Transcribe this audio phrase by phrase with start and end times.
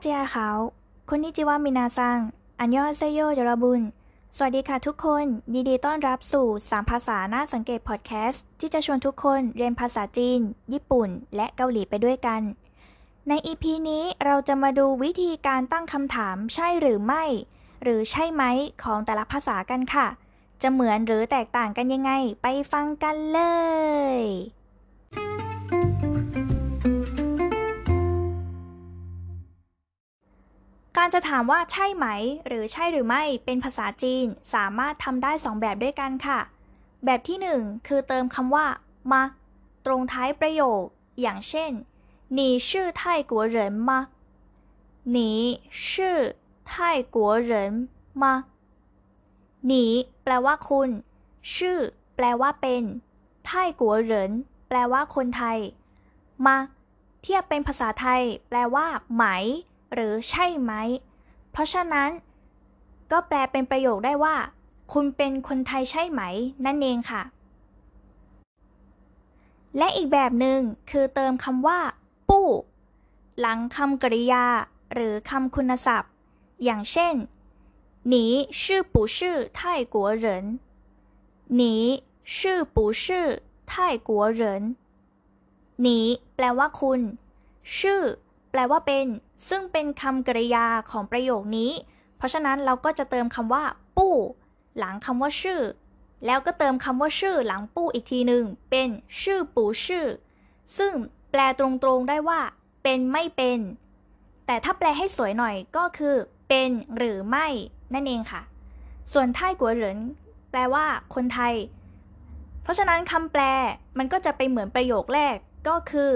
[0.00, 0.58] เจียขาว
[1.08, 2.18] คนนิจิวามินาซัง
[2.58, 3.82] อันยอเซโยยรบุญ
[4.36, 10.40] สวัสดีค่ะทุกคน ยินดีต้อนรับสู่ 3 ภาษาน่าสังเกตพอดแคสต์ ที่จะชวนทุกคนเรียนภาษาจีน
[10.72, 12.40] ญี่ปุ่น และเกาหลีไปด้วยกัน
[13.28, 17.24] ในอีพีนี้เราจะมาดูวิธีการตั้งคำถามใช่หรือไม่
[17.82, 18.42] หรือใช่ไหม
[18.82, 20.06] ของแต่ละภาษากันค่ะ
[20.62, 22.12] จะเหมือนหรือแตกต่างกันยังไง
[22.42, 23.40] ไปฟังกันเล
[24.18, 24.22] ย
[30.97, 32.05] การจะถามว่าใช่ไหม
[32.47, 36.39] หรือใช่หรือไม่เป็นภาษาจีนสามารถทำได้สองแบบด้วยกันค่ะ
[37.05, 38.65] แบบที่หนึ่งคือเติมคำว่า
[39.11, 39.21] มา
[39.85, 40.83] ตรงท้ายประโยค
[41.21, 41.71] อย่างเช่น
[42.37, 42.69] 你是
[42.99, 43.01] 泰
[43.31, 43.91] 国人吗
[45.15, 45.17] 你
[45.85, 46.35] 是
[46.69, 47.17] 泰国
[47.49, 47.51] 人
[48.21, 48.23] 吗
[49.69, 49.71] 你
[50.23, 50.89] แปลว่าคุณ
[51.55, 51.79] ชื่อ
[52.15, 52.83] แปลว่าเป็น
[53.45, 54.31] ไทกัวเหริน
[54.67, 55.57] แปลว่าคนไทย
[56.45, 56.55] มา
[57.21, 59.23] เทียบเป็นภาษาไทย แปลว่า ไหม
[59.93, 60.71] หรือใช่ไหม
[61.51, 62.09] เพราะฉะนั้น
[63.11, 64.35] ก็แปลเป็นประโยคได้ว่า
[64.93, 66.21] คุณเป็นคนไทยใช่ไหม
[66.65, 67.21] นั่นเองค่ะ
[69.77, 70.59] และอีกแบบหนึ่ง
[70.89, 71.79] คือเติมคำว่า
[72.29, 72.47] ปู้
[73.39, 74.45] หลังคำกริยา
[74.93, 76.11] หรือคำคุณศัพท์
[76.63, 77.15] อย่างเช่น
[78.11, 78.13] 你
[78.59, 78.61] 是
[78.93, 79.17] 不是
[79.57, 79.59] 泰
[79.93, 80.25] 国人
[81.59, 81.61] 你
[82.35, 84.09] 是不是泰国
[84.39, 84.41] 人
[85.85, 85.87] 你
[86.35, 86.99] แปลว่าคุณ
[87.77, 88.01] ชื่อ
[88.52, 89.06] แปลว่าเป็น
[89.48, 91.72] ซึ่งเป็นคำกริยาของประโยคนี้
[92.16, 93.64] เพราะฉะนั้นเราก็จะเติมคำว่า
[93.96, 94.16] ปู้
[94.78, 95.60] หลังคำว่าชื่อ
[96.26, 98.88] แล้วก็เติมคำว่าชื่อหลังปู้อีกทีหนึ่งเป็น
[99.22, 100.06] ชื่อปู่ชื่อ
[100.78, 100.92] ซึ่ง
[101.30, 102.40] แปลตรงๆได้ว่า
[102.82, 103.58] เป็นไม่เป็น
[104.46, 106.14] แต่ถ้าแปลให้สวยหน่อยก็คือ
[106.48, 107.46] เป็นหรือไม่
[107.94, 108.42] นั่นเองค่ะ
[109.12, 109.98] ส่วนไทยกัวเหริน
[110.50, 111.54] แปลว่า คนไทย
[112.62, 113.42] เพราะฉะนั้นคำแปล
[113.98, 115.36] มันก็จะไปเหมือนประโยคแรก
[115.68, 116.10] ก็คือ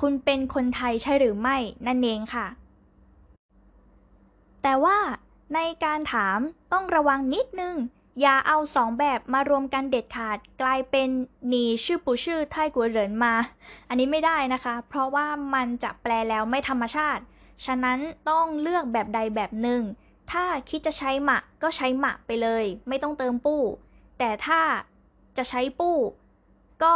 [0.00, 1.56] คุณเป็นคนไทยใช่หรือไม่
[1.86, 2.46] นั่นเองค่ะ
[4.62, 4.98] แต่ว่า
[5.54, 6.38] ในการถาม
[6.72, 7.74] ต้องระวังนิดนึง
[8.20, 11.08] อย่าเอาสองแบบมารวมกันเด็ดขาดกลายเป็น
[11.48, 13.34] หนีชื่อปูชื่อไทยกัวเหรินมา
[13.88, 17.22] อันนี้ไม่ได้นะคะ เพราะว่ามันจะแปลแล้วไม่ธรรมชาติ
[17.66, 17.98] ฉะนั้น
[18.30, 19.82] ต้องเลือกแบบใดแบบหนึ่ง
[20.32, 23.62] ถ้าคิดจะใช้หมะก็ใช้หมะไปเลย ไม่ต้องเติมปู้
[24.18, 24.60] แต่ถ้า
[25.36, 25.96] จะใช้ปู้
[26.82, 26.94] ก็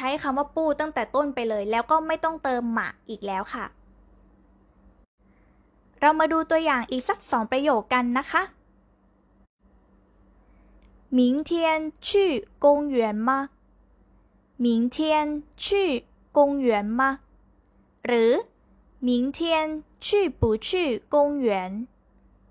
[0.06, 3.64] ้คำว่าปู้ตั้งแต่ต้นไปเลย แล้วก็ไม่ต้องเติมหมะอีกแล้วค่ะ
[6.00, 8.42] เรามาดูตัวอย่างอีกสักสองประโยคกันนะคะ
[11.18, 11.50] 明天
[12.06, 12.10] 去
[12.64, 12.98] 公园
[13.28, 13.50] 吗
[14.64, 16.04] 明天去
[16.36, 17.20] 公园吗
[18.06, 18.32] หรือ
[19.08, 19.38] 明天
[20.00, 20.68] 去不去
[21.08, 21.86] 公园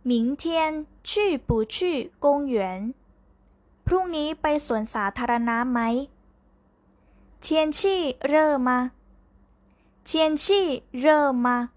[0.03, 2.93] 明天去不去公园
[3.85, 5.79] พรุ่งนี้ไปสวนสาธารณะไหม
[7.46, 8.92] 天气热吗？
[10.04, 11.70] 天气热吗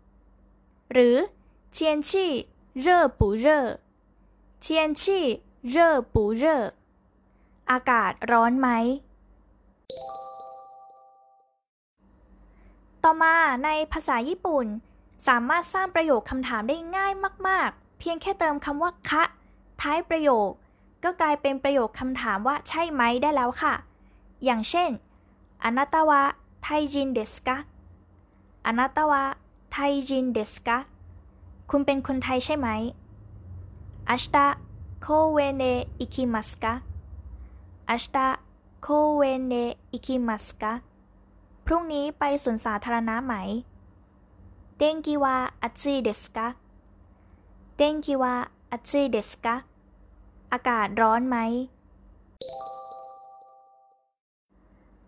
[0.92, 1.18] หรือ
[1.72, 3.80] 天气热不热？
[4.60, 6.74] 天气热不热
[7.72, 8.70] อากาศร้อนไหม
[13.04, 14.66] ต่อมาในภาษาญี่ปุ่น
[15.28, 17.14] สามารถสร้างประโยคคำถามได้ง่าย
[17.48, 19.24] มาก ๆ เพียงแค่เติมคำว่าคะ
[19.82, 20.50] ท้ายประโยค
[21.04, 23.74] ก็กลายเป็นประโยคคำถามว่าใช่ไหมได้แล้วค่ะ
[24.46, 24.92] อย่างเช่น
[25.63, 27.67] あなたはタイ人ですか
[28.63, 29.39] あなたは
[29.71, 30.87] タイ人ですか
[31.67, 32.69] คุณเป็นคนไทยใช่ไหม
[34.09, 34.59] 明日
[35.01, 36.83] 公園へ行きますか
[37.89, 38.41] 明日
[38.81, 40.83] 公園へ行きますか
[41.65, 43.65] พรุ่งนี้ไปสวนสาธารณะไหม
[44.79, 46.57] 天気は暑いですか
[47.77, 49.67] 天気は暑いですか
[50.51, 51.37] อากาศร้อนไหม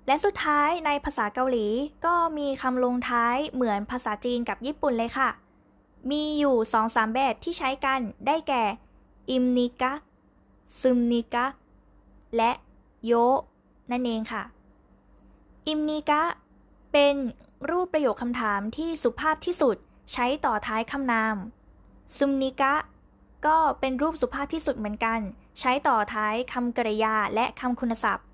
[0.07, 1.67] และสุดท้ายในภาษาเกาหลี
[2.05, 5.29] ก็มีคำลงท้ายเหมือนภาษาจีนกับญี่ปุ่นเลยค่ะ
[6.11, 8.63] มีอยู่สองสามแบบที่ใช้กันได้แก่
[9.29, 9.93] อิมนิกะ
[10.79, 11.45] ซึมนิกะ
[12.37, 12.51] และ
[13.05, 13.11] โย
[13.91, 14.43] นั่นเองค่ะ
[15.67, 16.23] อิมนิกะ
[16.91, 17.15] เป็น
[17.69, 19.75] รูปประโยคคำถามที่สุภาพที่สุด
[20.13, 21.35] ใช้ต่อท้ายคำนาม
[22.17, 22.73] ซึมนิกะ
[23.45, 25.19] ก็เป็นรูปสุภาพที่สุดเหมือนกัน
[25.59, 28.25] ใช้ต่อท้ายคำกริยาและคำคุณศัพท์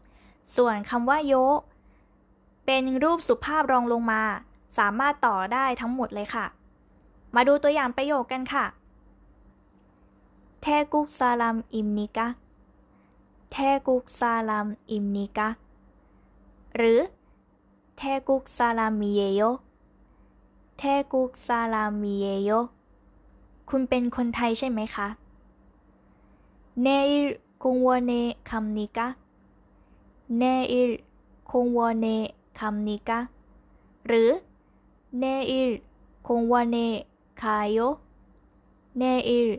[0.55, 1.33] ส่วนคำว่าโย
[2.65, 4.21] เป็นรูปสุภาพรองลงมา
[4.77, 6.45] สามารถต่อได้ทั้งหมดเลยค่ะ
[7.35, 8.65] มาดูตัวอย่างประโยคกันค่ะ
[10.61, 12.27] เทกุกซาลัมอิมนิกะ
[13.51, 13.57] เท
[13.87, 15.49] กุกซาลัมอิมนิกะ
[16.75, 16.99] หรือ
[17.97, 19.41] เทกุกซาลัมมิเยโย
[20.77, 20.83] เท
[21.13, 22.49] กุกซาลัมมิเยโย
[23.69, 25.07] คุณเป็นคนไทยใช่ไหมคะ
[26.81, 28.13] 내일 공원에
[28.49, 29.07] 갑니까
[30.37, 30.91] 내일
[31.51, 32.07] 공원에
[32.59, 33.19] 갑니까
[34.07, 34.29] หรือ
[35.19, 35.71] 내일
[36.27, 36.77] 공원에
[37.41, 39.49] 가요 내일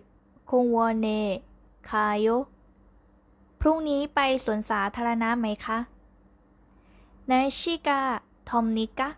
[0.51, 1.07] 공원에
[1.91, 2.29] 가요
[3.61, 5.79] พรุ่งนี้ไปสวนสาธารณะไหมคะ
[7.29, 9.09] 날씨가 덥니까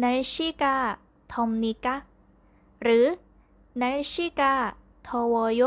[0.00, 0.74] นาริชิกา
[1.32, 1.96] ทอมนิกะ
[2.82, 3.06] หรือ
[3.80, 4.52] นาริชิกา
[5.06, 5.62] ทอวโย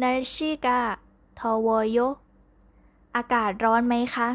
[0.00, 0.78] นาริชิกา
[1.38, 1.98] ทอวโย
[3.16, 4.28] อากาศร้อนไหมคะ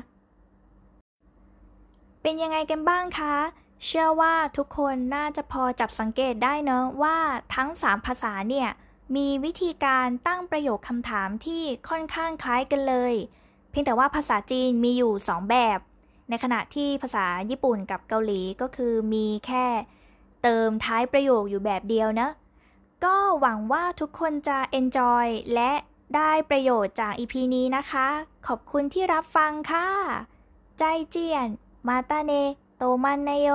[2.22, 3.36] เป็นยังไงกันบ้างคะ
[3.86, 7.18] เชื่อว่าทุกคนน่าจะพอจับสังเกตได้เนอะว่า
[7.56, 8.70] ทั้ง 3 ภาษาเนี่ย
[9.16, 13.14] มีวิธีการตั้งประโยคคำถามที่ค่อนข้างคล้ายกันเลย
[13.70, 15.80] เพียงแต่ว่าภาษาจีนมีอยู่ 2 แบบ
[16.30, 19.66] ในขณะที่ภาษาญี่ปุ่นกับเกาหลีก็คือมีแค่
[20.44, 22.30] เติมท้ายประโยคอยู่แบบเดียวนะ
[23.04, 25.72] ก็หวังว่าทุกคนจะ enjoy และ
[26.16, 28.08] ได้ประโยชน์จาก EP นี้นะคะ
[28.48, 29.88] ขอบคุณที่รับฟังค่ะ
[30.80, 31.48] ใจเจียน
[31.88, 32.32] มาตาเน
[32.78, 33.50] โตมันนโย